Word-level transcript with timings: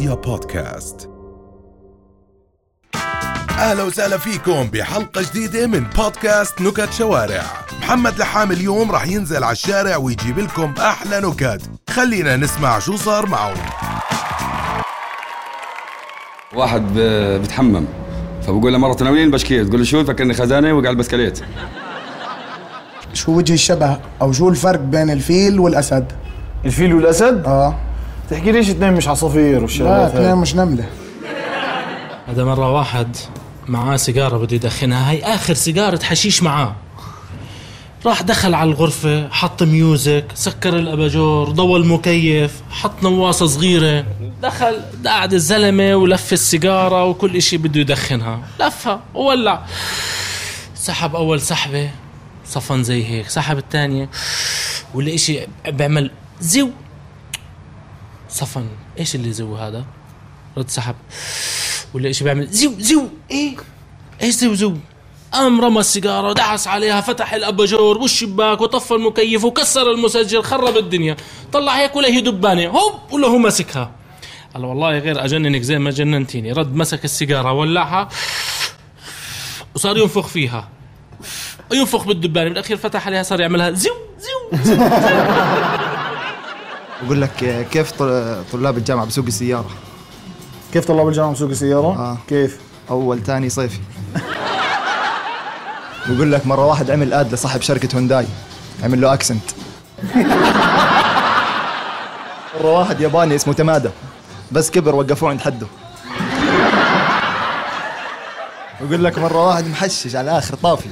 رؤيا 0.00 0.14
بودكاست. 0.14 1.10
أهلا 3.50 3.82
وسهلا 3.82 4.18
فيكم 4.18 4.62
بحلقة 4.62 5.22
جديدة 5.22 5.66
من 5.66 5.84
بودكاست 5.96 6.60
نكت 6.60 6.92
شوارع. 6.92 7.42
محمد 7.80 8.18
لحام 8.18 8.52
اليوم 8.52 8.90
راح 8.90 9.06
ينزل 9.06 9.44
على 9.44 9.52
الشارع 9.52 9.96
ويجيب 9.96 10.38
لكم 10.38 10.74
أحلى 10.78 11.20
نكت. 11.20 11.62
خلينا 11.90 12.36
نسمع 12.36 12.78
شو 12.78 12.96
صار 12.96 13.26
معه 13.26 13.54
واحد 16.54 16.98
بتحمم. 17.42 17.84
فبقول 18.42 18.72
له 18.72 18.78
مرة 18.78 19.02
ناولين 19.02 19.30
بشكيت 19.30 19.66
تقول 19.66 19.78
له 19.78 19.84
شو 19.84 20.04
فكرني 20.04 20.34
خزانة 20.34 20.72
وقع 20.72 20.90
البسكليت 20.90 21.40
شو 23.14 23.32
وجه 23.32 23.52
الشبه 23.52 24.00
أو 24.22 24.32
شو 24.32 24.48
الفرق 24.48 24.80
بين 24.80 25.10
الفيل 25.10 25.60
والأسد؟ 25.60 26.12
الفيل 26.64 26.94
والأسد؟ 26.94 27.46
آه. 27.46 27.89
تحكي 28.30 28.52
ليش 28.52 28.70
اثنين 28.70 28.92
مش 28.92 29.08
عصافير 29.08 29.56
لا 29.56 29.62
والشغلات 29.62 30.10
اثنين 30.10 30.24
هاي؟ 30.24 30.34
مش 30.34 30.54
نملة. 30.54 30.86
هذا 32.28 32.44
مرة 32.44 32.72
واحد 32.72 33.16
معاه 33.68 33.96
سيجارة 33.96 34.38
بده 34.38 34.56
يدخنها. 34.56 35.10
هاي 35.10 35.22
آخر 35.22 35.54
سيجارة 35.54 36.02
حشيش 36.02 36.42
معاه. 36.42 36.76
راح 38.06 38.22
دخل 38.22 38.54
على 38.54 38.70
الغرفة 38.70 39.28
حط 39.28 39.62
music 39.62 40.24
سكر 40.34 40.76
الأباجور 40.76 41.50
ضوى 41.50 41.80
المكيف 41.80 42.52
حط 42.70 43.02
نواصة 43.02 43.46
صغيرة. 43.46 44.04
دخل 44.42 44.80
قعد 45.06 45.32
الزلمة 45.32 45.96
ولف 45.96 46.32
السيجارة 46.32 47.04
وكل 47.04 47.36
إشي 47.36 47.56
بده 47.56 47.80
يدخنها. 47.80 48.40
لفها 48.60 49.00
وولع. 49.14 49.62
سحب 50.74 51.16
أول 51.16 51.40
سحبة 51.40 51.90
صفن 52.46 52.82
زي 52.82 53.04
هيك. 53.04 53.28
سحب 53.28 53.58
الثانية 53.58 54.08
والاشي 54.94 55.40
بيعمل 55.68 56.10
زو 56.40 56.68
صفن. 58.30 58.66
إيش 58.98 59.14
اللي 59.14 59.32
زو 59.32 59.54
هذا؟ 59.54 59.84
رد 60.58 60.68
سحب. 60.68 60.94
ولا 61.94 62.12
شيء 62.12 62.24
بيعمل؟ 62.24 62.46
زو 62.46 62.72
زو 62.78 63.02
إيه؟ 63.30 63.56
إيش 64.22 64.34
زو 64.34 64.54
زو 64.54 64.74
قام 65.32 65.60
رمى 65.60 65.80
السيجارة 65.80 66.28
ودعس 66.28 66.68
عليها 66.68 67.00
فتح 67.00 67.34
الأباجور 67.34 67.98
والشباك 67.98 68.60
وطفى 68.60 68.94
المكيف 68.94 69.44
وكسر 69.44 69.90
المسجل 69.90 70.42
خرب 70.42 70.76
الدنيا. 70.76 71.16
طلع 71.52 71.78
هيك 71.78 71.96
ولا 71.96 72.08
هي 72.08 72.20
دبانة. 72.20 72.66
هوب 72.66 72.92
ولا 73.10 73.26
هو 73.26 73.38
مسكها. 73.38 73.90
قال 74.54 74.64
والله 74.64 74.98
غير 74.98 75.24
أجننك 75.24 75.62
زي 75.62 75.78
ما 75.78 75.90
جننتيني. 75.90 76.52
رد 76.52 76.74
مسك 76.74 77.04
السيجارة 77.04 77.52
ولعها. 77.52 78.08
وصار 79.74 79.98
ينفخ 79.98 80.26
فيها. 80.26 80.68
ينفخ 81.72 82.04
بالدبانة. 82.04 82.48
بالأخير 82.48 82.76
فتح 82.76 83.06
عليها 83.06 83.22
صار 83.22 83.40
يعملها. 83.40 83.70
زو 83.70 83.90
زو 84.18 84.76
بقول 87.02 87.20
لك 87.22 87.66
كيف 87.70 87.90
طل- 87.92 88.42
طلاب 88.52 88.78
الجامعة 88.78 89.06
بسوق 89.06 89.26
السيارة 89.26 89.70
كيف 90.72 90.84
طلاب 90.84 91.08
الجامعة 91.08 91.30
مسوق 91.30 91.50
السيارة؟ 91.50 91.86
آه. 91.86 92.18
كيف؟ 92.28 92.58
أول 92.90 93.22
تاني 93.22 93.48
صيفي 93.48 93.78
بقول 96.08 96.32
لك 96.32 96.46
مرة 96.46 96.66
واحد 96.66 96.90
عمل 96.90 97.12
آد 97.12 97.32
لصاحب 97.34 97.60
شركة 97.62 97.96
هونداي 97.96 98.26
عمل 98.82 99.00
له 99.00 99.14
أكسنت 99.14 99.42
مرة 102.60 102.78
واحد 102.78 103.00
ياباني 103.00 103.34
اسمه 103.36 103.54
تمادى 103.54 103.90
بس 104.52 104.70
كبر 104.70 104.94
وقفوه 104.94 105.30
عند 105.30 105.40
حده 105.40 105.66
بقول 108.80 109.04
لك 109.04 109.18
مرة 109.18 109.46
واحد 109.48 109.66
محشش 109.68 110.16
على 110.16 110.38
آخر 110.38 110.54
طافي 110.54 110.88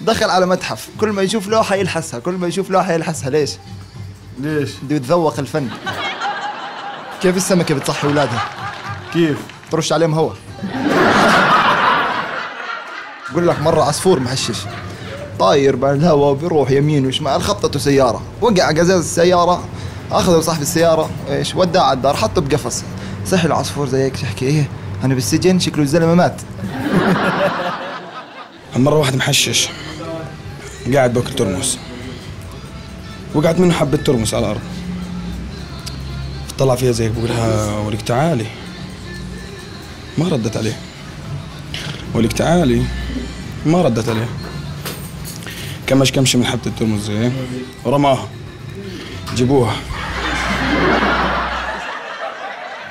دخل 0.00 0.30
على 0.30 0.46
متحف 0.46 0.88
كل 1.00 1.08
ما 1.08 1.22
يشوف 1.22 1.48
لوحة 1.48 1.74
يلحسها 1.74 2.20
كل 2.20 2.32
ما 2.32 2.46
يشوف 2.46 2.70
لوحة 2.70 2.92
يلحسها 2.92 3.30
ليش؟ 3.30 3.50
ليش؟ 4.38 4.70
بده 4.82 4.96
يتذوق 4.96 5.38
الفن. 5.38 5.68
كيف 7.22 7.36
السمكة 7.36 7.74
بتصحي 7.74 8.08
أولادها؟ 8.08 8.42
كيف؟ 9.12 9.38
ترش 9.70 9.92
عليهم 9.92 10.14
هوا. 10.14 10.32
بقول 13.30 13.48
لك 13.48 13.60
مرة 13.60 13.82
عصفور 13.82 14.20
محشش. 14.20 14.58
طاير 15.38 15.76
بالهواء 15.76 16.30
وبيروح 16.30 16.70
يمين 16.70 17.06
وشمال. 17.06 17.42
خبطته 17.42 17.78
سيارة. 17.78 18.22
وقع 18.40 18.68
قزاز 18.68 18.98
السيارة. 18.98 19.64
أخذه 20.12 20.40
صاحب 20.40 20.62
السيارة. 20.62 21.10
إيش؟ 21.28 21.54
وداه 21.54 21.80
على 21.80 21.96
الدار. 21.96 22.16
حطه 22.16 22.40
بقفص. 22.40 22.82
صحي 23.26 23.46
العصفور 23.46 23.88
زي 23.88 24.02
هيك 24.02 24.22
يحكي 24.22 24.46
إيه؟ 24.46 24.68
أنا 25.04 25.14
بالسجن 25.14 25.58
شكله 25.58 25.82
الزلمة 25.82 26.14
مات. 26.14 26.40
مرة 28.76 28.98
واحد 28.98 29.16
محشش 29.16 29.68
قاعد 30.94 31.12
بأكل 31.12 31.32
ترمس. 31.34 31.78
وقعت 33.34 33.60
منه 33.60 33.72
حبة 33.72 33.96
ترمس 33.96 34.34
على 34.34 34.46
الأرض. 34.46 34.60
طلع 36.58 36.74
فيها 36.74 36.92
زيك 36.92 37.12
بقولها 37.12 37.78
ولك 37.78 38.02
تعالي. 38.02 38.46
ما 40.18 40.28
ردت 40.28 40.56
عليه. 40.56 40.76
ولك 42.14 42.32
تعالي. 42.32 42.82
ما 43.66 43.82
ردت 43.82 44.08
عليه. 44.08 44.28
كمش 45.86 46.12
كمشة 46.12 46.38
من 46.38 46.46
حبة 46.46 46.66
الترمس 46.66 47.00
زي 47.00 47.30
ورماها 47.84 48.28
جيبوها. 49.34 49.76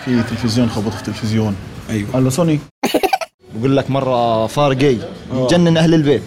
في 0.06 0.24
تلفزيون 0.24 0.70
خبط 0.70 0.94
في 0.94 1.04
تلفزيون. 1.04 1.56
أيوه. 1.90 2.10
قال 2.14 2.24
له 2.24 2.30
سوني. 2.30 2.60
بقول 3.56 3.78
لك 3.78 3.90
مرة 3.90 4.48
فار 4.48 4.74
جاي. 4.74 5.00
مجنن 5.34 5.78
أهل 5.78 5.94
البيت. 5.94 6.22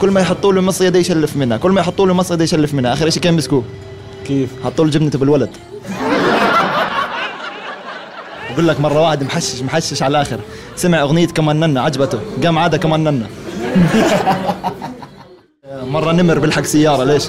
كل 0.00 0.10
ما 0.10 0.20
يحطوا 0.20 0.52
له 0.52 0.60
مصيدة 0.60 0.98
يشلف 0.98 1.36
منها 1.36 1.56
كل 1.56 1.70
ما 1.70 1.80
يحطوا 1.80 2.06
له 2.06 2.14
مصيدة 2.14 2.44
يشلف 2.44 2.74
منها 2.74 2.92
آخر 2.92 3.10
شيء 3.10 3.22
كان 3.22 3.34
مسكوه 3.34 3.64
كيف؟ 4.26 4.50
حطوا 4.64 4.84
له 4.84 4.90
جبنته 4.90 5.18
بالولد 5.18 5.50
بقول 8.52 8.68
لك 8.68 8.80
مرة 8.80 9.00
واحد 9.00 9.22
محشش 9.22 9.62
محشش 9.62 10.02
على 10.02 10.10
الآخر 10.10 10.40
سمع 10.76 11.00
أغنية 11.02 11.26
كمان 11.26 11.60
ننا 11.60 11.80
عجبته 11.80 12.18
قام 12.44 12.58
عادة 12.58 12.78
كمان 12.78 13.04
ننا 13.04 13.26
مرة 15.94 16.12
نمر 16.12 16.38
بلحق 16.38 16.62
سيارة 16.62 17.04
ليش؟ 17.04 17.24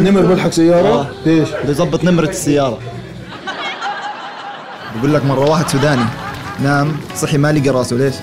نمر 0.00 0.20
بلحق 0.20 0.50
سيارة؟ 0.50 0.88
آه. 0.88 1.06
ليش؟ 1.26 1.48
بده 1.48 1.70
يظبط 1.70 2.04
نمرة 2.04 2.28
السيارة 2.28 2.78
بقول 4.98 5.14
لك 5.14 5.24
مرة 5.24 5.50
واحد 5.50 5.68
سوداني 5.68 6.04
نام 6.62 6.96
صحي 7.16 7.38
ما 7.38 7.52
لقى 7.52 7.68
راسه 7.70 7.96
ليش؟ 7.96 8.14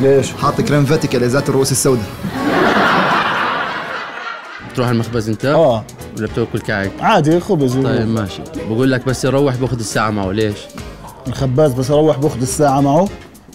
ليش؟ 0.00 0.32
حاط 0.32 0.60
كريم 0.60 0.84
فاتيكا 0.84 1.18
لذات 1.18 1.48
الرؤوس 1.48 1.72
السوداء 1.72 2.04
تروح 4.74 4.88
المخبز 4.88 5.28
انت؟ 5.28 5.44
آه. 5.44 5.84
ولا 6.18 6.26
بتاكل 6.26 6.58
كعك؟ 6.58 6.92
عادي 7.00 7.40
خبز. 7.40 7.74
طيب 7.76 8.08
ماشي. 8.08 8.42
بقول 8.68 8.92
لك 8.92 9.06
بس 9.06 9.24
يروح 9.24 9.56
بأخذ 9.56 9.78
الساعة 9.78 10.10
معه 10.10 10.32
ليش؟ 10.32 10.56
الخباز 11.26 11.72
بس 11.72 11.90
أروح 11.90 12.18
بأخذ 12.18 12.40
الساعة 12.40 12.80
معه. 12.80 13.08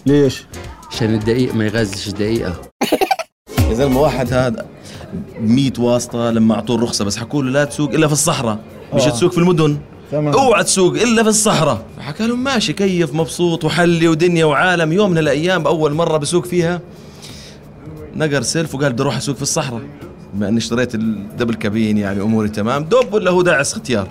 ليش؟ 0.06 0.46
عشان 0.91 1.13
الدقيق 1.13 1.56
ما 1.56 1.66
يغزش 1.66 2.09
دقيقة. 2.09 2.53
يا 3.69 3.74
زلمة 3.74 4.02
واحد 4.02 4.34
هذا 4.34 4.66
100 5.40 5.72
واسطة 5.79 6.31
لما 6.31 6.56
أعطوه 6.56 6.75
الرخصة 6.75 7.06
بس 7.06 7.18
حكوا 7.18 7.44
له 7.44 7.52
لا 7.52 7.66
تسوق 7.66 7.90
إلا 7.90 8.08
في 8.08 8.13
الصحراء. 8.13 8.59
مش 8.94 9.02
آه. 9.03 9.09
تسوق 9.09 9.31
في 9.31 9.38
المدن. 9.38 9.78
تمام. 10.12 10.34
أوعى 10.34 10.63
تسوق 10.63 10.94
إلا 10.94 11.24
في 11.24 11.29
الصحراء. 11.29 11.85
فحكى 11.97 12.28
لهم 12.28 12.44
ماشي 12.44 12.74
كيف 12.74 13.13
مبسوط 13.13 13.63
وحلي 13.66 14.08
ودنيا 14.08 14.46
وعالم. 14.46 14.94
يوم 14.94 15.12
من 15.12 15.18
الأيام 15.18 15.63
بأول 15.63 15.94
مرة 15.94 16.18
بسوق 16.18 16.46
فيها 16.46 16.81
نقر 18.16 18.41
سيلف 18.41 18.75
وقال 18.75 18.94
بدي 18.94 19.03
أروح 19.03 19.18
أسوق 19.18 19.35
في 19.35 19.41
الصحراء. 19.41 19.81
بما 20.34 20.47
أني 20.47 20.57
اشتريت 20.57 20.95
الدبل 20.95 21.53
كابين 21.53 21.97
يعني 21.97 22.22
أموري 22.22 22.50
تمام. 22.50 22.84
دوب 22.84 23.13
ولا 23.13 23.31
هو 23.31 23.41
داعس 23.41 23.73
ختيار 23.73 24.07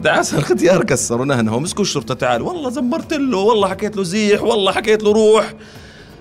دعس 0.00 0.34
الختيار 0.34 0.84
كسر 0.84 1.20
ونهنه 1.20 1.58
مسكوا 1.58 1.84
الشرطه 1.84 2.14
تعال. 2.14 2.42
والله 2.42 2.70
زمرت 2.70 3.12
له. 3.12 3.38
والله 3.38 3.68
حكيت 3.68 3.96
له 3.96 4.02
زيح. 4.02 4.42
والله 4.42 4.72
حكيت 4.72 5.02
له 5.02 5.12
روح. 5.12 5.54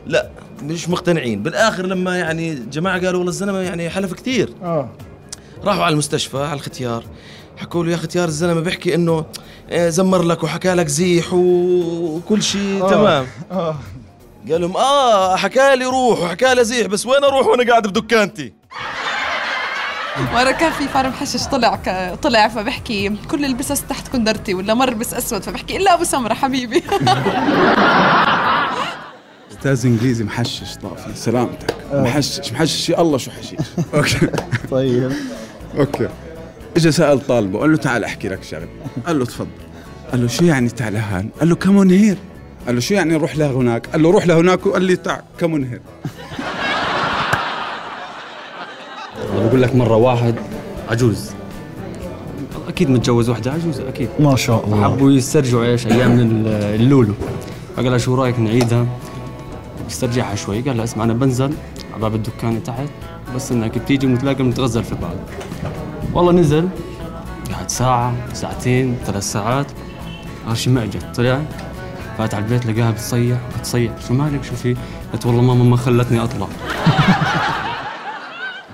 لا 0.07 0.29
مش 0.63 0.89
مقتنعين. 0.89 1.43
بالآخر 1.43 1.85
لما 1.85 2.17
يعني 2.17 2.53
جماعة 2.53 2.95
قالوا 3.05 3.19
والله 3.19 3.29
الزلمة 3.29 3.57
يعني 3.57 3.89
حلف 3.89 4.13
كثير 4.13 4.53
آه. 4.63 4.89
راحوا 5.63 5.83
على 5.83 5.93
المستشفى 5.93 6.37
على 6.37 6.53
الختيار 6.53 7.03
حكوا 7.57 7.83
له 7.83 7.91
يا 7.91 7.97
ختيار 7.97 8.27
الزلمة 8.27 8.61
بيحكي 8.61 8.95
إنه 8.95 9.25
آه، 9.69 9.89
زمر 9.89 10.21
لك 10.21 10.43
وحكى 10.43 10.73
لك 10.73 10.87
زيح 10.87 11.33
وكل 11.33 12.43
شيء 12.43 12.83
آه. 12.83 12.89
تمام. 12.89 13.25
آه. 13.51 13.75
قال 14.49 14.61
لهم 14.61 14.77
آه 14.77 15.35
حكى 15.35 15.75
لي 15.75 15.85
روح 15.85 16.19
وحكى 16.19 16.53
لي 16.55 16.63
زيح 16.63 16.87
بس 16.87 17.05
وين 17.05 17.23
أروح 17.23 17.47
وأنا 17.47 17.69
قاعد 17.71 17.87
بدكانتي 17.87 18.53
مرة 20.33 20.51
كان 20.51 20.71
في 20.71 20.87
فار 20.87 21.09
محشش 21.09 21.43
طلع 21.45 21.75
ك... 21.75 22.15
طلع 22.21 22.47
فبحكي 22.47 23.09
كل 23.31 23.45
البسس 23.45 23.83
تحت 23.89 24.07
كندرتي 24.07 24.53
ولا 24.53 24.73
مر 24.73 24.93
بس 24.93 25.13
أسود 25.13 25.43
فبحكي 25.43 25.77
إلا 25.77 25.93
أبو 25.93 26.03
سمرة 26.03 26.33
حبيبي. 26.33 26.83
أستاذ 29.51 29.85
إنجليزي 29.85 30.23
محشش 30.23 30.75
طافي 30.75 31.15
سلامتك. 31.15 31.75
محشش 31.93 32.51
محشش 32.51 32.89
يا 32.89 33.01
الله 33.01 33.17
شو 33.17 33.31
حشيش. 33.31 33.59
Okay. 33.93 34.27
طيب. 34.71 35.11
أوكي. 35.77 36.09
اجى 36.77 36.91
سأل 36.91 37.27
طالبه 37.27 37.59
قال 37.59 37.71
له 37.71 37.77
تعال 37.77 38.03
أحكي 38.03 38.29
لك 38.29 38.43
شغلة. 38.43 38.67
قال 39.07 39.19
له 39.19 39.25
تفضل. 39.25 39.47
قال 40.11 40.21
له 40.21 40.27
شو 40.27 40.45
يعني 40.45 40.69
تعال 40.69 40.95
هان؟ 40.95 41.29
قال 41.39 41.49
له 41.49 41.55
come 41.55 41.78
on 41.78 41.89
here 41.91 42.17
قال 42.65 42.75
له 42.75 42.81
شو 42.81 42.93
يعني 42.93 43.13
نروح 43.13 43.35
لهناك؟ 43.37 43.87
قال 43.87 44.03
له 44.03 44.11
روح 44.11 44.27
لهناك 44.27 44.65
وقال 44.65 44.83
لي 44.83 44.95
تعال 44.95 45.21
come 45.39 45.55
on 45.55 45.63
here 45.63 45.81
بقول 49.35 49.61
لك 49.61 49.75
مرة 49.75 49.95
واحد 49.95 50.35
عجوز. 50.89 51.31
أكيد 52.67 52.89
متجوز 52.89 53.29
وحدة 53.29 53.51
عجوزه 53.51 53.89
أكيد. 53.89 54.09
ما 54.19 54.35
شاء 54.35 54.65
الله. 54.65 54.83
حبوا 54.83 55.11
يسترجعوا 55.11 55.63
إيش؟ 55.65 55.87
أيام 55.87 56.19
ال- 56.19 56.47
اللولو. 56.81 57.13
فقال 57.75 57.85
لها 57.89 57.97
شو 57.97 58.15
رأيك 58.15 58.39
نعيدها؟ 58.39 58.85
استرجعها 59.89 60.35
شوي. 60.35 60.61
قال 60.61 60.77
لها 60.77 60.83
اسمع 60.83 61.03
أنا 61.03 61.13
بنزل 61.13 61.53
على 61.93 62.01
باب 62.01 62.15
الدكان 62.15 62.63
تحت 62.63 62.89
بس 63.35 63.51
إنك 63.51 63.77
بتيجي 63.77 64.07
ونتلاقى 64.07 64.43
بنتغزل 64.43 64.83
في 64.83 64.95
بعض. 64.95 65.15
والله 66.13 66.31
نزل 66.31 66.69
قعد 67.53 67.69
ساعة 67.69 68.13
ساعتين 68.33 68.97
ثلاث 69.05 69.23
ساعات. 69.31 69.65
شي 70.53 70.69
ما 70.69 70.83
إجت؟ 70.83 71.05
طلع 71.15 71.41
فات 72.17 72.33
على 72.33 72.45
البيت 72.45 72.65
لقاها 72.65 72.91
بتصيح 72.91 73.37
بتصيح. 73.59 73.91
شو 74.07 74.13
مالك؟ 74.13 74.43
شو 74.43 74.55
في؟ 74.55 74.75
قلت 75.13 75.25
والله 75.25 75.41
ماما 75.41 75.63
ما 75.63 75.77
خلتني 75.77 76.23
أطلع. 76.23 76.47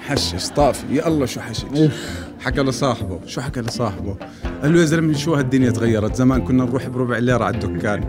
محشش 0.10 0.48
طافي. 0.56 0.86
يا 0.95 1.07
الله 1.07 1.25
شو 1.25 1.42
حشش. 1.42 1.66
حكى 2.39 2.62
لصاحبه. 2.62 3.19
شو 3.25 3.42
حكى 3.42 3.62
لصاحبه؟ 3.62 4.16
قال 4.62 4.74
له 4.74 4.80
يا 4.80 4.86
زلمة 4.86 5.13
شو 5.13 5.34
هالدنيا 5.36 5.72
تغيرت؟ 5.72 6.16
زمان 6.16 6.42
كنا 6.42 6.63
نروح 6.66 6.88
بربع 6.88 7.18
ليرة 7.18 7.44
على 7.44 7.57
الدكان. 7.57 8.04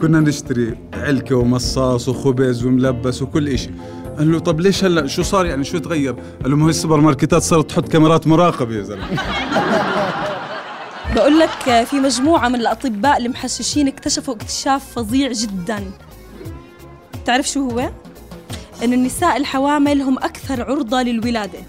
كنا 0.00 0.20
نشتري 0.20 0.78
علكة 0.94 1.36
ومصاص 1.36 2.08
وخبز 2.08 2.64
وملبس 2.64 3.22
وكل 3.22 3.48
إشي. 3.48 3.70
قال 4.18 4.32
له 4.32 4.38
طب 4.38 4.60
ليش 4.60 4.84
هلا؟ 4.84 5.06
شو 5.06 5.22
صار 5.22 5.46
يعني؟ 5.46 5.64
شو 5.64 5.78
تغير؟ 5.78 6.14
قال 6.42 6.50
له 6.50 6.56
ما 6.56 6.64
هو 6.64 6.68
السوبر 6.68 7.00
ماركتات 7.00 7.42
صارت 7.42 7.70
تحط 7.70 7.88
كاميرات 7.88 8.26
مراقبة 8.26 8.74
يا 8.74 8.82
زلمة. 8.82 9.04
بقول 11.14 11.38
لك 11.38 11.84
في 11.84 12.00
مجموعة 12.00 12.48
من 12.48 12.54
الأطباء 12.60 13.16
المحششين 13.16 13.88
اكتشفوا 13.88 14.34
اكتشاف 14.34 14.94
فظيع 14.94 15.32
جدا. 15.32 15.90
تعرف 17.26 17.48
شو 17.48 17.70
هو؟ 17.70 17.90
إن 18.84 18.92
النساء 18.92 19.36
الحوامل 19.36 20.02
هم 20.02 20.18
أكثر 20.18 20.62
عرضة 20.62 21.02
للولادة. 21.02 21.58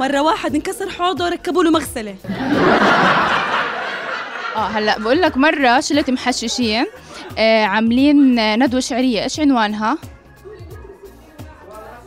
مرة 0.00 0.20
واحد 0.20 0.54
انكسر 0.54 0.90
حوضه 0.90 1.24
وركبوا 1.24 1.64
له 1.64 1.70
مغسلة. 1.70 2.16
آه 4.56 4.66
هلأ 4.66 4.98
بقول 4.98 5.22
لك 5.22 5.36
مرة 5.36 5.80
شله 5.80 6.04
محششين 6.08 6.86
آه 7.38 7.64
عاملين 7.64 8.34
ندوة 8.64 8.80
شعرية. 8.80 9.22
إيش 9.22 9.40
عنوانها؟ 9.40 9.98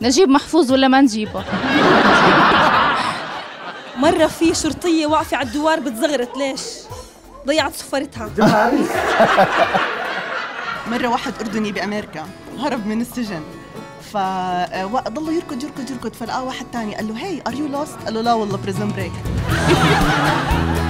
نجيب 0.02 0.28
محفوظ 0.28 0.72
ولا 0.72 0.88
ما 0.88 1.00
نجيبه؟ 1.00 1.44
مرة 3.96 4.26
في 4.26 4.54
شرطية 4.54 5.06
واقفة 5.06 5.36
على 5.36 5.48
الدوار 5.48 5.80
بتزغرت 5.80 6.36
ليش؟ 6.36 6.60
ضيعت 7.46 7.74
صفرتها 7.74 8.30
مرة 10.90 11.08
واحد 11.08 11.32
أردني 11.40 11.72
بأمريكا 11.72 12.26
هرب 12.58 12.86
من 12.86 13.00
السجن. 13.00 13.42
فضل 14.12 15.32
يركض 15.32 15.62
يركض 15.64 15.90
يركض. 15.90 16.12
فلقاه 16.14 16.44
واحد 16.44 16.66
تاني 16.72 16.94
قال 16.94 17.08
له 17.08 17.18
hey 17.18 17.42
are 17.46 17.54
you 17.54 17.66
lost 17.66 17.96
قال 18.04 18.14
له 18.14 18.20
لا 18.20 18.32
والله 18.34 18.56
Prison 18.56 18.92
Break 18.92 19.12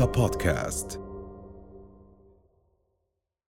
رؤيا 0.00 0.12
بودكاست 0.12 1.09